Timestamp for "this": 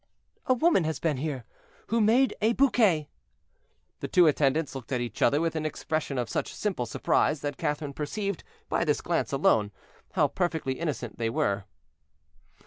8.83-8.99